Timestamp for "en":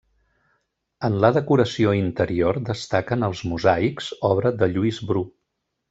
1.09-1.17